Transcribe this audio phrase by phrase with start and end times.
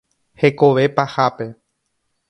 [0.41, 1.47] Hekove pahápe.